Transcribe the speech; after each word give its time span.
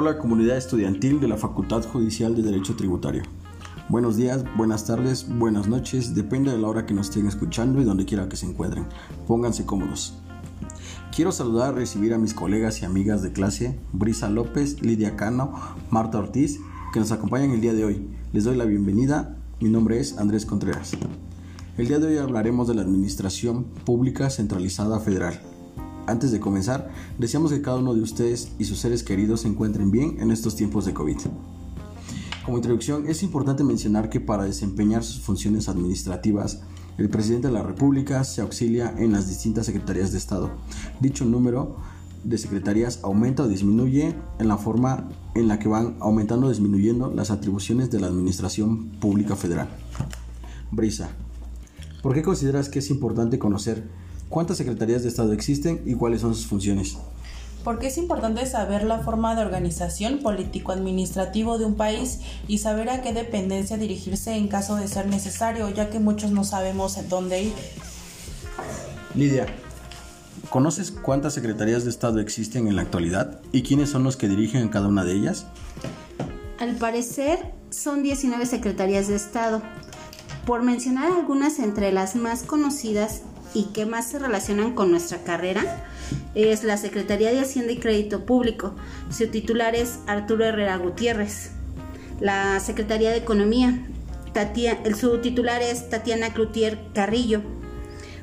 Hola 0.00 0.16
comunidad 0.16 0.56
estudiantil 0.56 1.18
de 1.18 1.26
la 1.26 1.36
Facultad 1.36 1.82
Judicial 1.82 2.36
de 2.36 2.42
Derecho 2.42 2.76
Tributario. 2.76 3.24
Buenos 3.88 4.16
días, 4.16 4.44
buenas 4.56 4.86
tardes, 4.86 5.26
buenas 5.28 5.66
noches, 5.66 6.14
depende 6.14 6.52
de 6.52 6.58
la 6.58 6.68
hora 6.68 6.86
que 6.86 6.94
nos 6.94 7.08
estén 7.08 7.26
escuchando 7.26 7.80
y 7.80 7.84
donde 7.84 8.04
quiera 8.04 8.28
que 8.28 8.36
se 8.36 8.46
encuentren. 8.46 8.86
Pónganse 9.26 9.66
cómodos. 9.66 10.14
Quiero 11.12 11.32
saludar, 11.32 11.74
recibir 11.74 12.14
a 12.14 12.18
mis 12.18 12.32
colegas 12.32 12.80
y 12.80 12.84
amigas 12.84 13.24
de 13.24 13.32
clase, 13.32 13.76
Brisa 13.92 14.30
López, 14.30 14.80
Lidia 14.82 15.16
Cano, 15.16 15.52
Marta 15.90 16.20
Ortiz, 16.20 16.60
que 16.92 17.00
nos 17.00 17.10
acompañan 17.10 17.50
el 17.50 17.60
día 17.60 17.74
de 17.74 17.84
hoy. 17.84 18.08
Les 18.32 18.44
doy 18.44 18.54
la 18.54 18.66
bienvenida, 18.66 19.36
mi 19.60 19.68
nombre 19.68 19.98
es 19.98 20.16
Andrés 20.16 20.46
Contreras. 20.46 20.92
El 21.76 21.88
día 21.88 21.98
de 21.98 22.06
hoy 22.06 22.18
hablaremos 22.18 22.68
de 22.68 22.76
la 22.76 22.82
Administración 22.82 23.64
Pública 23.84 24.30
Centralizada 24.30 25.00
Federal. 25.00 25.40
Antes 26.08 26.32
de 26.32 26.40
comenzar, 26.40 26.90
deseamos 27.18 27.52
que 27.52 27.60
cada 27.60 27.76
uno 27.76 27.94
de 27.94 28.00
ustedes 28.00 28.52
y 28.58 28.64
sus 28.64 28.78
seres 28.78 29.02
queridos 29.02 29.42
se 29.42 29.48
encuentren 29.48 29.90
bien 29.90 30.16
en 30.20 30.30
estos 30.30 30.56
tiempos 30.56 30.86
de 30.86 30.94
COVID. 30.94 31.18
Como 32.46 32.56
introducción, 32.56 33.06
es 33.06 33.22
importante 33.22 33.62
mencionar 33.62 34.08
que 34.08 34.18
para 34.18 34.44
desempeñar 34.44 35.04
sus 35.04 35.20
funciones 35.20 35.68
administrativas, 35.68 36.62
el 36.96 37.10
presidente 37.10 37.48
de 37.48 37.52
la 37.52 37.62
República 37.62 38.24
se 38.24 38.40
auxilia 38.40 38.94
en 38.96 39.12
las 39.12 39.28
distintas 39.28 39.66
secretarías 39.66 40.10
de 40.10 40.16
Estado. 40.16 40.50
Dicho 40.98 41.26
número 41.26 41.76
de 42.24 42.38
secretarías 42.38 43.00
aumenta 43.02 43.42
o 43.42 43.48
disminuye 43.48 44.14
en 44.38 44.48
la 44.48 44.56
forma 44.56 45.10
en 45.34 45.46
la 45.46 45.58
que 45.58 45.68
van 45.68 45.96
aumentando 46.00 46.46
o 46.46 46.48
disminuyendo 46.48 47.12
las 47.14 47.30
atribuciones 47.30 47.90
de 47.90 48.00
la 48.00 48.06
Administración 48.06 48.92
Pública 48.98 49.36
Federal. 49.36 49.68
Brisa, 50.70 51.10
¿por 52.02 52.14
qué 52.14 52.22
consideras 52.22 52.70
que 52.70 52.78
es 52.78 52.88
importante 52.88 53.38
conocer 53.38 54.07
¿Cuántas 54.28 54.58
secretarías 54.58 55.02
de 55.02 55.08
Estado 55.08 55.32
existen 55.32 55.82
y 55.86 55.94
cuáles 55.94 56.20
son 56.20 56.34
sus 56.34 56.46
funciones? 56.46 56.96
Porque 57.64 57.86
es 57.86 57.98
importante 57.98 58.44
saber 58.46 58.84
la 58.84 58.98
forma 58.98 59.34
de 59.34 59.42
organización 59.42 60.18
político-administrativo 60.18 61.58
de 61.58 61.64
un 61.64 61.76
país 61.76 62.20
y 62.46 62.58
saber 62.58 62.90
a 62.90 63.02
qué 63.02 63.12
dependencia 63.12 63.78
dirigirse 63.78 64.34
en 64.36 64.48
caso 64.48 64.76
de 64.76 64.86
ser 64.86 65.06
necesario, 65.06 65.68
ya 65.70 65.90
que 65.90 65.98
muchos 65.98 66.30
no 66.30 66.44
sabemos 66.44 66.98
en 66.98 67.08
dónde 67.08 67.42
ir. 67.42 67.52
Lidia, 69.14 69.46
¿conoces 70.50 70.90
cuántas 70.90 71.32
secretarías 71.32 71.84
de 71.84 71.90
Estado 71.90 72.20
existen 72.20 72.68
en 72.68 72.76
la 72.76 72.82
actualidad 72.82 73.40
y 73.50 73.62
quiénes 73.62 73.90
son 73.90 74.04
los 74.04 74.16
que 74.16 74.28
dirigen 74.28 74.68
cada 74.68 74.88
una 74.88 75.04
de 75.04 75.14
ellas? 75.14 75.46
Al 76.58 76.76
parecer 76.76 77.54
son 77.70 78.02
19 78.02 78.44
secretarías 78.44 79.08
de 79.08 79.16
Estado. 79.16 79.62
Por 80.46 80.62
mencionar 80.62 81.12
algunas 81.12 81.58
entre 81.58 81.92
las 81.92 82.16
más 82.16 82.42
conocidas 82.42 83.22
y 83.54 83.64
que 83.72 83.86
más 83.86 84.10
se 84.10 84.18
relacionan 84.18 84.74
con 84.74 84.90
nuestra 84.90 85.18
carrera 85.24 85.62
es 86.34 86.64
la 86.64 86.76
Secretaría 86.76 87.30
de 87.30 87.40
Hacienda 87.40 87.72
y 87.72 87.78
Crédito 87.78 88.24
Público. 88.24 88.74
Su 89.10 89.28
titular 89.28 89.74
es 89.74 89.98
Arturo 90.06 90.44
Herrera 90.44 90.76
Gutiérrez. 90.76 91.50
La 92.20 92.60
Secretaría 92.60 93.10
de 93.10 93.18
Economía, 93.18 93.78
su 94.98 95.18
titular 95.18 95.62
es 95.62 95.88
Tatiana 95.88 96.32
Cloutier 96.32 96.78
Carrillo. 96.94 97.42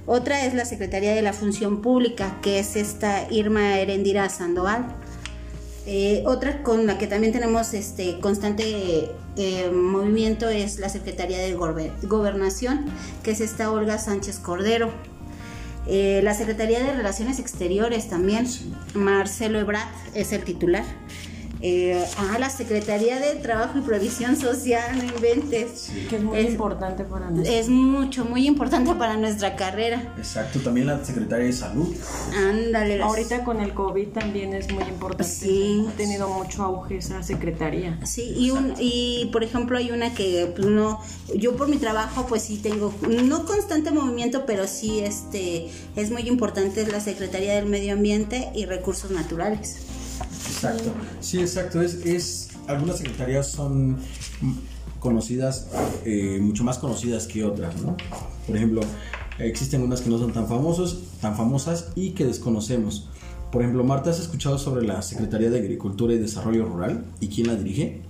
Otra 0.06 0.45
es 0.45 0.54
la 0.54 0.66
Secretaría 0.66 1.14
de 1.14 1.22
la 1.22 1.34
Función 1.34 1.82
Pública, 1.82 2.38
que 2.42 2.60
es 2.60 2.76
esta 2.76 3.28
Irma 3.32 3.80
Herendira 3.80 4.30
Sandoval. 4.30 4.95
Eh, 5.88 6.23
otra 6.26 6.64
con 6.64 6.88
la 6.88 6.98
que 6.98 7.08
también 7.08 7.32
tenemos 7.32 7.73
este 7.73 8.20
constante 8.20 9.12
eh, 9.36 9.70
movimiento 9.72 10.50
es 10.50 10.80
la 10.80 10.89
Secretaría 10.89 11.38
de 11.38 11.54
Gobernación, 11.54 12.86
que 13.23 13.32
es 13.32 13.42
esta 13.42 13.72
Olga 13.72 13.98
Sánchez 13.98 14.39
Cordero. 14.39 14.92
Eh, 15.88 16.22
la 16.23 16.33
Secretaría 16.33 16.83
de 16.83 16.94
Relaciones 16.94 17.39
Exteriores 17.39 18.09
también, 18.09 18.47
Marcelo 18.94 19.59
Ebrard 19.59 19.88
es 20.14 20.31
el 20.33 20.44
titular. 20.44 20.83
Eh, 21.61 22.06
ah, 22.17 22.38
la 22.39 22.50
Secretaría 22.50 23.20
de 23.20 23.36
Trabajo 23.36 23.80
y 23.80 23.82
Provisión 23.82 24.36
Social, 24.36 24.98
no 24.98 25.04
inventes. 25.04 25.92
Que 26.10 26.17
es 26.17 26.23
muy 26.23 26.39
importante 26.39 27.04
para 27.04 27.30
nosotros. 27.30 27.54
Es 27.54 27.70
mucho, 27.70 28.26
muy 28.26 28.48
importante 28.48 28.93
para 28.95 29.17
nuestra 29.17 29.55
carrera. 29.55 30.14
Exacto, 30.17 30.60
también 30.60 30.88
la 30.88 31.04
Secretaría 31.04 31.48
de 31.48 31.54
Salud. 31.54 31.93
Ándale. 32.36 33.02
Ahorita 33.02 33.43
con 33.43 33.61
el 33.61 33.73
COVID 33.73 34.10
también 34.10 34.54
es 34.54 34.71
muy 34.71 34.83
importante. 34.83 35.23
Sí. 35.23 35.86
Ha 35.89 35.98
tenido 35.98 36.30
mucho 36.30 36.64
auge 36.64 36.98
esa 36.98 37.23
secretaría. 37.23 37.99
Sí, 38.04 38.33
y, 38.37 38.52
un, 38.52 38.73
y 38.80 39.30
por 39.32 39.43
ejemplo 39.43 39.77
hay 39.77 39.92
una 39.92 40.14
que 40.14 40.52
pues, 40.55 40.67
no, 40.67 40.99
yo 41.36 41.55
por 41.55 41.67
mi 41.67 41.77
trabajo 41.77 42.26
pues 42.27 42.43
sí 42.43 42.58
tengo, 42.58 42.93
no 43.23 43.45
constante 43.45 43.92
movimiento, 43.92 44.45
pero 44.45 44.67
sí 44.67 44.99
este, 44.99 45.70
es 45.95 46.11
muy 46.11 46.27
importante 46.27 46.82
es 46.82 46.92
la 46.92 46.99
Secretaría 46.99 47.55
del 47.55 47.66
Medio 47.66 47.93
Ambiente 47.93 48.49
y 48.54 48.66
Recursos 48.66 49.11
Naturales. 49.11 49.77
Exacto. 50.55 50.92
Sí, 51.20 51.39
exacto. 51.39 51.82
Es, 51.82 52.05
es 52.05 52.49
algunas 52.67 52.98
secretarías 52.98 53.48
son 53.48 53.98
conocidas, 54.99 55.67
eh, 56.05 56.39
mucho 56.42 56.64
más 56.64 56.77
conocidas 56.77 57.27
que 57.27 57.43
otras, 57.43 57.80
¿no? 57.82 57.95
Por 58.48 58.55
ejemplo, 58.55 58.82
existen 59.38 59.83
unas 59.83 60.02
que 60.02 60.10
no 60.10 60.17
son 60.17 60.33
tan 60.33 60.48
famosos, 60.48 61.04
tan 61.21 61.36
famosas 61.36 61.89
y 61.95 62.11
que 62.11 62.26
desconocemos. 62.26 63.10
Por 63.52 63.61
ejemplo, 63.61 63.83
Marta, 63.83 64.10
¿has 64.10 64.20
escuchado 64.20 64.58
sobre 64.58 64.86
la 64.86 65.02
Secretaría 65.02 65.49
de 65.49 65.60
Agricultura 65.60 66.14
y 66.14 66.17
Desarrollo 66.17 66.66
Rural 66.66 67.05
y 67.20 67.27
quién 67.27 67.48
la 67.48 67.55
dirige? 67.55 68.02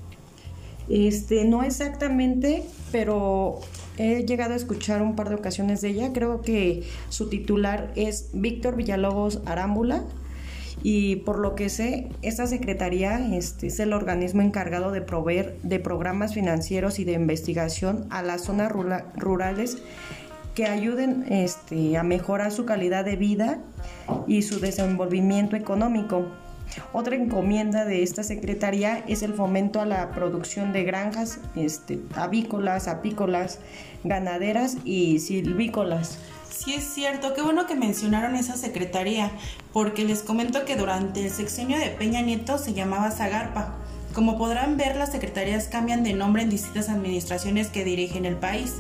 Este, 0.88 1.46
no 1.46 1.64
exactamente, 1.64 2.64
pero 2.92 3.60
he 3.98 4.24
llegado 4.24 4.54
a 4.54 4.56
escuchar 4.56 5.02
un 5.02 5.16
par 5.16 5.30
de 5.30 5.36
ocasiones 5.36 5.82
de 5.82 5.90
ella. 5.90 6.14
Creo 6.14 6.42
que 6.42 6.84
su 7.10 7.28
titular 7.28 7.92
es 7.96 8.30
Víctor 8.34 8.76
Villalobos 8.76 9.42
Arámbula 9.46 10.04
y 10.88 11.16
por 11.16 11.40
lo 11.40 11.56
que 11.56 11.70
sé, 11.70 12.10
esta 12.22 12.46
secretaría 12.46 13.18
este, 13.36 13.66
es 13.66 13.80
el 13.80 13.92
organismo 13.92 14.44
encargado 14.44 14.92
de 14.92 15.02
proveer 15.02 15.58
de 15.64 15.80
programas 15.80 16.36
financieros 16.36 17.00
y 17.00 17.06
de 17.06 17.14
investigación 17.14 18.06
a 18.12 18.22
las 18.22 18.42
zonas 18.42 18.72
rurales 18.72 19.80
que 20.54 20.68
ayuden 20.68 21.26
este, 21.28 21.98
a 21.98 22.04
mejorar 22.04 22.52
su 22.52 22.66
calidad 22.66 23.04
de 23.04 23.16
vida 23.16 23.58
y 24.28 24.44
su 24.44 24.60
desenvolvimiento 24.60 25.56
económico. 25.56 26.28
Otra 26.94 27.16
encomienda 27.16 27.84
de 27.84 28.04
esta 28.04 28.22
secretaría 28.22 29.04
es 29.08 29.24
el 29.24 29.34
fomento 29.34 29.82
a 29.82 29.88
la 29.88 30.12
producción 30.12 30.72
de 30.72 30.84
granjas 30.84 31.40
este, 31.56 32.00
avícolas, 32.14 32.88
apícolas, 32.88 33.58
ganaderas 34.04 34.78
y 34.86 35.18
silvícolas. 35.18 36.20
Sí, 36.58 36.74
es 36.74 36.86
cierto, 36.86 37.34
qué 37.34 37.42
bueno 37.42 37.68
que 37.68 37.76
mencionaron 37.76 38.36
esa 38.36 38.56
secretaría, 38.56 39.30
porque 39.74 40.06
les 40.06 40.22
comento 40.22 40.64
que 40.64 40.78
durante 40.78 41.26
el 41.26 41.30
sexenio 41.30 41.78
de 41.78 41.88
Peña 41.88 42.22
Nieto 42.22 42.58
se 42.58 42.74
llamaba 42.74 43.12
Zagarpa. 43.12 43.76
Como 44.14 44.38
podrán 44.38 44.78
ver, 44.78 44.96
las 44.96 45.12
secretarías 45.12 45.68
cambian 45.68 46.06
de 46.06 46.14
nombre 46.14 46.44
en 46.44 46.50
distintas 46.50 46.88
administraciones 46.88 47.68
que 47.68 47.84
dirigen 47.84 48.26
el 48.26 48.38
país. 48.38 48.76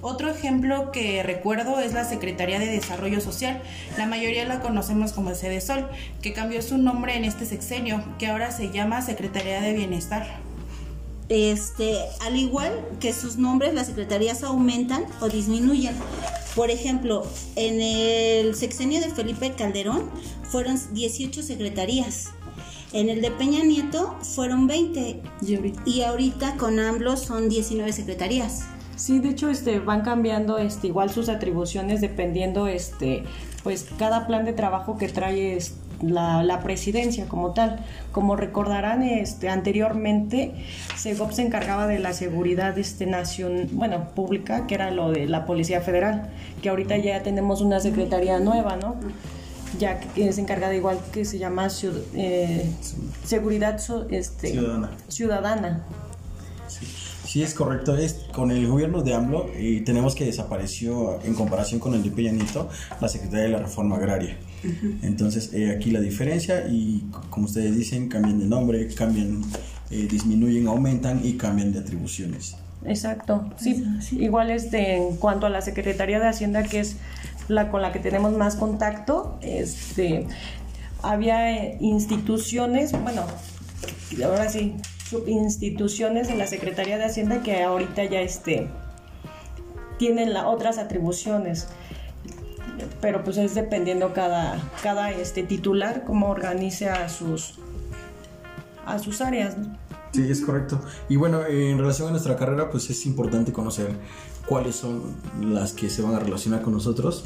Otro 0.00 0.30
ejemplo 0.30 0.92
que 0.92 1.24
recuerdo 1.24 1.80
es 1.80 1.92
la 1.92 2.04
Secretaría 2.04 2.60
de 2.60 2.66
Desarrollo 2.66 3.20
Social. 3.20 3.62
La 3.98 4.06
mayoría 4.06 4.44
la 4.44 4.60
conocemos 4.60 5.12
como 5.12 5.30
el 5.30 5.60
Sol, 5.60 5.88
que 6.22 6.32
cambió 6.32 6.62
su 6.62 6.78
nombre 6.78 7.16
en 7.16 7.24
este 7.24 7.46
sexenio, 7.46 8.02
que 8.18 8.28
ahora 8.28 8.52
se 8.52 8.70
llama 8.70 9.02
Secretaría 9.02 9.60
de 9.60 9.72
Bienestar. 9.72 10.40
Este, 11.28 11.96
al 12.20 12.36
igual 12.36 12.72
que 13.00 13.12
sus 13.12 13.38
nombres, 13.38 13.74
las 13.74 13.88
secretarías 13.88 14.44
aumentan 14.44 15.04
o 15.20 15.28
disminuyen. 15.28 15.94
Por 16.54 16.70
ejemplo, 16.70 17.26
en 17.56 17.80
el 17.80 18.54
sexenio 18.54 19.00
de 19.00 19.08
Felipe 19.08 19.52
Calderón 19.52 20.10
fueron 20.42 20.78
18 20.92 21.42
secretarías. 21.42 22.30
En 22.92 23.08
el 23.08 23.22
de 23.22 23.30
Peña 23.30 23.64
Nieto 23.64 24.16
fueron 24.20 24.66
20. 24.66 25.22
Y 25.86 26.02
ahorita, 26.02 26.56
con 26.56 26.78
AMLO 26.78 27.16
son 27.16 27.48
19 27.48 27.90
secretarías. 27.92 28.64
Sí, 28.96 29.18
de 29.18 29.30
hecho, 29.30 29.48
este, 29.48 29.78
van 29.80 30.02
cambiando 30.02 30.58
este, 30.58 30.88
igual 30.88 31.10
sus 31.10 31.30
atribuciones 31.30 32.02
dependiendo, 32.02 32.66
este, 32.66 33.24
pues, 33.62 33.88
cada 33.98 34.26
plan 34.26 34.44
de 34.44 34.52
trabajo 34.52 34.98
que 34.98 35.08
trae 35.08 35.56
este, 35.56 35.81
la, 36.02 36.60
presidencia 36.62 37.26
como 37.26 37.52
tal. 37.52 37.84
Como 38.12 38.36
recordarán, 38.36 39.02
este, 39.02 39.48
anteriormente 39.48 40.52
Segov 40.96 41.32
se 41.32 41.42
encargaba 41.42 41.86
de 41.86 41.98
la 41.98 42.12
seguridad 42.12 42.78
este, 42.78 43.06
nación, 43.06 43.68
bueno, 43.72 44.08
pública, 44.14 44.66
que 44.66 44.74
era 44.74 44.90
lo 44.90 45.10
de 45.10 45.26
la 45.26 45.46
Policía 45.46 45.80
Federal, 45.80 46.30
que 46.60 46.68
ahorita 46.68 46.96
ya 46.98 47.22
tenemos 47.22 47.60
una 47.60 47.80
secretaría 47.80 48.38
nueva, 48.38 48.76
¿no? 48.76 48.96
ya 49.78 49.98
que 50.00 50.28
es 50.28 50.38
encargada 50.38 50.74
igual 50.74 50.98
que 51.12 51.24
se 51.24 51.38
llama 51.38 51.68
eh, 52.14 52.70
seguridad 53.24 53.80
este, 54.10 54.50
ciudadana. 54.50 54.90
ciudadana. 55.08 55.86
Sí, 57.32 57.42
es 57.42 57.54
correcto. 57.54 57.96
Es, 57.96 58.26
con 58.32 58.50
el 58.50 58.66
gobierno 58.66 59.02
de 59.02 59.14
AMLO 59.14 59.46
y 59.58 59.80
tenemos 59.80 60.14
que 60.14 60.26
desapareció 60.26 61.18
en 61.22 61.32
comparación 61.34 61.80
con 61.80 61.94
el 61.94 62.02
de 62.02 62.10
Peña 62.10 62.32
la 63.00 63.08
Secretaría 63.08 63.44
de 63.44 63.48
la 63.48 63.58
Reforma 63.60 63.96
Agraria. 63.96 64.36
Entonces, 65.02 65.52
eh, 65.52 65.70
aquí 65.70 65.90
la 65.90 66.00
diferencia 66.00 66.66
y 66.68 67.04
como 67.30 67.46
ustedes 67.46 67.76
dicen, 67.76 68.08
cambian 68.08 68.38
de 68.38 68.46
nombre, 68.46 68.86
cambian, 68.88 69.42
eh, 69.90 70.06
disminuyen, 70.10 70.68
aumentan 70.68 71.20
y 71.24 71.34
cambian 71.34 71.72
de 71.72 71.80
atribuciones. 71.80 72.56
Exacto, 72.84 73.48
sí, 73.58 73.84
igual 74.12 74.50
este, 74.50 74.96
en 74.96 75.16
cuanto 75.16 75.46
a 75.46 75.50
la 75.50 75.62
Secretaría 75.62 76.18
de 76.18 76.26
Hacienda, 76.26 76.64
que 76.64 76.80
es 76.80 76.96
la 77.48 77.70
con 77.70 77.80
la 77.80 77.92
que 77.92 78.00
tenemos 78.00 78.32
más 78.32 78.56
contacto, 78.56 79.38
este, 79.40 80.26
había 81.02 81.80
instituciones, 81.80 82.92
bueno, 82.92 83.24
ahora 84.24 84.48
sí, 84.48 84.74
instituciones 85.26 86.28
de 86.28 86.36
la 86.36 86.46
Secretaría 86.46 86.98
de 86.98 87.04
Hacienda 87.04 87.42
que 87.42 87.62
ahorita 87.62 88.04
ya 88.04 88.20
este, 88.20 88.68
tienen 89.98 90.32
la, 90.32 90.48
otras 90.48 90.78
atribuciones 90.78 91.68
pero 93.00 93.24
pues 93.24 93.36
es 93.36 93.54
dependiendo 93.54 94.12
cada, 94.12 94.60
cada 94.82 95.10
este 95.10 95.42
titular 95.42 96.04
cómo 96.04 96.28
organice 96.28 96.88
a 96.88 97.08
sus 97.08 97.58
a 98.86 98.98
sus 98.98 99.20
áreas. 99.20 99.56
Sí, 100.12 100.30
es 100.30 100.40
correcto. 100.42 100.80
Y 101.08 101.16
bueno, 101.16 101.46
en 101.46 101.78
relación 101.78 102.08
a 102.08 102.10
nuestra 102.10 102.36
carrera, 102.36 102.70
pues 102.70 102.90
es 102.90 103.06
importante 103.06 103.52
conocer 103.52 103.96
cuáles 104.46 104.76
son 104.76 105.14
las 105.40 105.72
que 105.72 105.88
se 105.88 106.02
van 106.02 106.14
a 106.14 106.18
relacionar 106.18 106.62
con 106.62 106.74
nosotros 106.74 107.24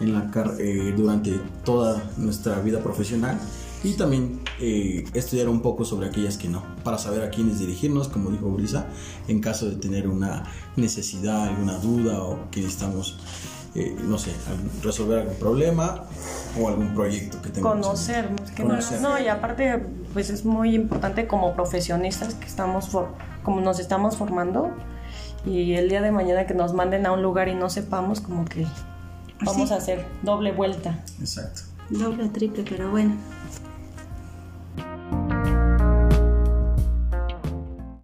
en 0.00 0.14
la 0.14 0.30
eh, 0.58 0.94
durante 0.96 1.38
toda 1.64 2.02
nuestra 2.16 2.58
vida 2.60 2.80
profesional 2.80 3.38
y 3.84 3.94
también 3.94 4.40
eh, 4.60 5.04
estudiar 5.12 5.48
un 5.48 5.60
poco 5.60 5.84
sobre 5.84 6.06
aquellas 6.06 6.36
que 6.38 6.48
no, 6.48 6.62
para 6.84 6.98
saber 6.98 7.22
a 7.22 7.30
quiénes 7.30 7.58
dirigirnos, 7.58 8.08
como 8.08 8.30
dijo 8.30 8.48
Brisa, 8.50 8.86
en 9.28 9.40
caso 9.40 9.68
de 9.68 9.76
tener 9.76 10.08
una 10.08 10.44
necesidad, 10.76 11.48
alguna 11.48 11.78
duda 11.78 12.22
o 12.22 12.50
que 12.50 12.60
necesitamos, 12.60 13.18
eh, 13.74 13.96
no 14.02 14.18
sé, 14.18 14.32
resolver 14.82 15.20
algún 15.20 15.36
problema 15.36 16.04
o 16.60 16.68
algún 16.68 16.94
proyecto 16.94 17.40
que 17.40 17.48
tengamos. 17.48 17.86
Conocer, 17.86 18.28
que 18.54 18.62
Conocer. 18.62 19.00
No, 19.00 19.18
y 19.18 19.28
aparte, 19.28 19.82
pues 20.12 20.28
es 20.30 20.44
muy 20.44 20.74
importante 20.74 21.26
como 21.26 21.54
profesionistas 21.54 22.34
que 22.34 22.46
estamos, 22.46 22.90
como 23.42 23.60
nos 23.60 23.78
estamos 23.78 24.16
formando 24.16 24.70
y 25.46 25.74
el 25.74 25.88
día 25.88 26.02
de 26.02 26.12
mañana 26.12 26.46
que 26.46 26.54
nos 26.54 26.72
manden 26.74 27.06
a 27.06 27.12
un 27.12 27.22
lugar 27.22 27.48
y 27.48 27.54
no 27.54 27.70
sepamos, 27.70 28.20
como 28.20 28.44
que 28.44 28.66
vamos 29.40 29.72
a 29.72 29.76
hacer 29.76 30.04
doble 30.22 30.52
vuelta. 30.52 31.02
Exacto. 31.20 31.62
Doble, 31.90 32.28
triple, 32.28 32.64
pero 32.68 32.90
bueno. 32.90 33.14